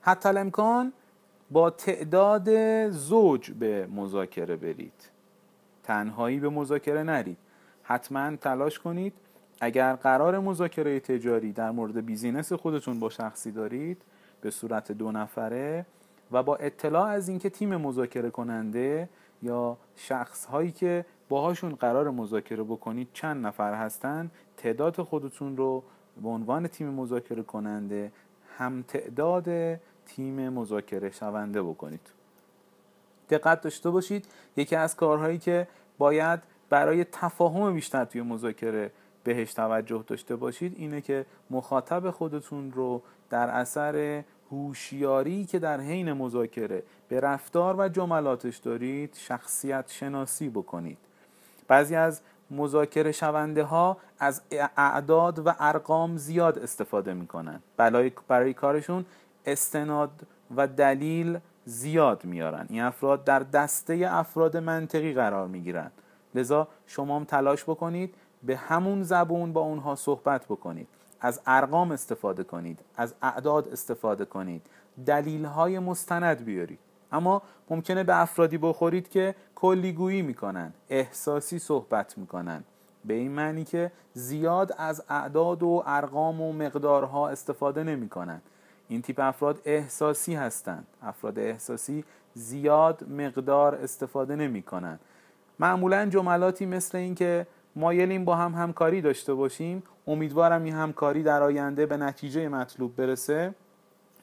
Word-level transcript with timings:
حتی 0.00 0.28
الامکان 0.28 0.92
با 1.50 1.70
تعداد 1.70 2.48
زوج 2.88 3.50
به 3.50 3.86
مذاکره 3.86 4.56
برید. 4.56 5.10
تنهایی 5.82 6.40
به 6.40 6.48
مذاکره 6.48 7.02
نرید. 7.02 7.36
حتما 7.82 8.36
تلاش 8.36 8.78
کنید. 8.78 9.12
اگر 9.60 9.94
قرار 9.94 10.38
مذاکره 10.38 11.00
تجاری 11.00 11.52
در 11.52 11.70
مورد 11.70 12.06
بیزینس 12.06 12.52
خودتون 12.52 13.00
با 13.00 13.10
شخصی 13.10 13.50
دارید 13.50 14.02
به 14.40 14.50
صورت 14.50 14.92
دو 14.92 15.12
نفره 15.12 15.86
و 16.32 16.42
با 16.42 16.56
اطلاع 16.56 17.06
از 17.08 17.28
اینکه 17.28 17.50
تیم 17.50 17.76
مذاکره 17.76 18.30
کننده 18.30 19.08
یا 19.42 19.76
شخص 19.96 20.44
هایی 20.44 20.72
که 20.72 21.04
باهاشون 21.28 21.74
قرار 21.74 22.10
مذاکره 22.10 22.62
بکنید 22.62 23.08
چند 23.12 23.46
نفر 23.46 23.74
هستن 23.74 24.30
تعداد 24.56 25.02
خودتون 25.02 25.56
رو 25.56 25.82
به 26.22 26.28
عنوان 26.28 26.68
تیم 26.68 26.88
مذاکره 26.88 27.42
کننده 27.42 28.12
هم 28.60 28.84
تعداد 28.88 29.76
تیم 30.06 30.48
مذاکره 30.48 31.10
شونده 31.10 31.62
بکنید. 31.62 32.00
دقت 33.30 33.60
داشته 33.60 33.90
باشید 33.90 34.26
یکی 34.56 34.76
از 34.76 34.96
کارهایی 34.96 35.38
که 35.38 35.68
باید 35.98 36.40
برای 36.70 37.04
تفاهم 37.04 37.74
بیشتر 37.74 38.04
توی 38.04 38.22
مذاکره 38.22 38.90
بهش 39.24 39.54
توجه 39.54 40.04
داشته 40.06 40.36
باشید 40.36 40.74
اینه 40.76 41.00
که 41.00 41.26
مخاطب 41.50 42.10
خودتون 42.10 42.72
رو 42.72 43.02
در 43.30 43.48
اثر 43.48 44.24
هوشیاری 44.50 45.44
که 45.44 45.58
در 45.58 45.80
حین 45.80 46.12
مذاکره 46.12 46.82
به 47.08 47.20
رفتار 47.20 47.74
و 47.78 47.88
جملاتش 47.88 48.56
دارید 48.56 49.14
شخصیت 49.14 49.90
شناسی 49.90 50.48
بکنید. 50.48 50.98
بعضی 51.68 51.94
از 51.94 52.20
مذاکره 52.50 53.12
شونده 53.12 53.64
ها 53.64 53.96
از 54.18 54.42
اعداد 54.76 55.46
و 55.46 55.54
ارقام 55.58 56.16
زیاد 56.16 56.58
استفاده 56.58 57.14
می‌کنن. 57.14 57.60
برای, 57.76 58.12
برای 58.28 58.54
کارشون 58.54 59.04
استناد 59.46 60.10
و 60.56 60.66
دلیل 60.66 61.38
زیاد 61.64 62.24
میارن. 62.24 62.66
این 62.68 62.82
افراد 62.82 63.24
در 63.24 63.38
دسته 63.40 64.08
افراد 64.10 64.56
منطقی 64.56 65.14
قرار 65.14 65.48
می‌گیرن. 65.48 65.90
لذا 66.34 66.68
شما 66.86 67.16
هم 67.16 67.24
تلاش 67.24 67.64
بکنید 67.64 68.14
به 68.42 68.56
همون 68.56 69.02
زبون 69.02 69.52
با 69.52 69.60
اونها 69.60 69.94
صحبت 69.94 70.44
بکنید. 70.44 70.88
از 71.20 71.40
ارقام 71.46 71.90
استفاده 71.90 72.44
کنید 72.44 72.80
از 72.96 73.14
اعداد 73.22 73.68
استفاده 73.68 74.24
کنید. 74.24 74.66
دلیل 75.06 75.44
های 75.44 75.78
مستند 75.78 76.44
بیارید. 76.44 76.78
اما 77.12 77.42
ممکنه 77.70 78.04
به 78.04 78.20
افرادی 78.20 78.58
بخورید 78.58 79.08
که 79.08 79.34
کلیگویی 79.54 80.22
می‌کنن 80.22 80.72
احساسی 80.90 81.58
صحبت 81.58 82.18
می‌کنن. 82.18 82.64
به 83.04 83.14
این 83.14 83.32
معنی 83.32 83.64
که 83.64 83.92
زیاد 84.12 84.72
از 84.78 85.02
اعداد 85.08 85.62
و 85.62 85.82
ارقام 85.86 86.40
و 86.40 86.52
مقدارها 86.52 87.28
استفاده 87.28 87.82
نمی‌کنن. 87.82 88.40
این 88.88 89.02
تیپ 89.02 89.20
افراد 89.20 89.60
احساسی 89.64 90.34
هستند. 90.34 90.86
افراد 91.02 91.38
احساسی 91.38 92.04
زیاد 92.34 93.10
مقدار 93.10 93.74
استفاده 93.74 94.36
نمی‌کنن. 94.36 94.98
معمولا 95.58 96.06
جملاتی 96.06 96.66
مثل 96.66 96.98
این 96.98 97.14
که 97.14 97.46
مایلیم 97.76 98.24
با 98.24 98.36
هم 98.36 98.54
همکاری 98.54 99.00
داشته 99.00 99.34
باشیم 99.34 99.82
امیدوارم 100.06 100.64
این 100.64 100.74
همکاری 100.74 101.22
در 101.22 101.42
آینده 101.42 101.86
به 101.86 101.96
نتیجه 101.96 102.48
مطلوب 102.48 102.96
برسه. 102.96 103.54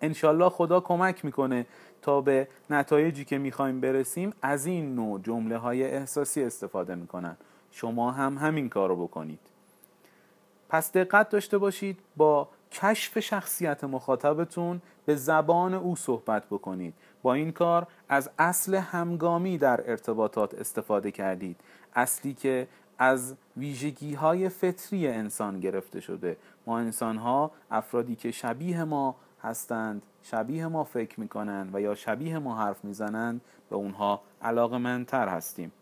انشالله 0.00 0.48
خدا 0.48 0.80
کمک 0.80 1.24
می‌کنه 1.24 1.66
تا 2.02 2.20
به 2.20 2.48
نتایجی 2.70 3.24
که 3.24 3.38
می‌خوایم 3.38 3.80
برسیم 3.80 4.32
از 4.42 4.66
این 4.66 4.94
نوع 4.94 5.20
جمله 5.20 5.56
های 5.56 5.84
احساسی 5.84 6.42
استفاده 6.44 6.94
می‌کنن. 6.94 7.36
شما 7.70 8.10
هم 8.10 8.38
همین 8.38 8.68
کار 8.68 8.88
رو 8.88 8.96
بکنید. 8.96 9.40
پس 10.68 10.92
دقت 10.92 11.28
داشته 11.28 11.58
باشید 11.58 11.98
با 12.16 12.48
کشف 12.72 13.18
شخصیت 13.18 13.84
مخاطبتون 13.84 14.82
به 15.06 15.16
زبان 15.16 15.74
او 15.74 15.96
صحبت 15.96 16.44
بکنید. 16.46 16.94
با 17.22 17.34
این 17.34 17.52
کار 17.52 17.86
از 18.08 18.30
اصل 18.38 18.74
همگامی 18.74 19.58
در 19.58 19.90
ارتباطات 19.90 20.54
استفاده 20.54 21.10
کردید. 21.10 21.56
اصلی 21.94 22.34
که 22.34 22.68
از 22.98 23.34
ویژگی 23.56 24.14
های 24.14 24.48
فطری 24.48 25.08
انسان 25.08 25.60
گرفته 25.60 26.00
شده. 26.00 26.36
ما 26.66 26.78
انسان 26.78 27.16
ها 27.16 27.50
افرادی 27.70 28.16
که 28.16 28.30
شبیه 28.30 28.84
ما 28.84 29.16
هستند 29.42 30.02
شبیه 30.22 30.66
ما 30.66 30.84
فکر 30.84 31.20
می‌کنند 31.20 31.74
و 31.74 31.80
یا 31.80 31.94
شبیه 31.94 32.38
ما 32.38 32.56
حرف 32.56 32.84
می‌زنند 32.84 33.40
به 33.70 33.76
اونها 33.76 34.22
علاقه 34.42 34.78
منتر 34.78 35.28
هستیم. 35.28 35.72